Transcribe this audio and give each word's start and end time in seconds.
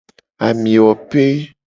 Amiwope. 0.47 1.23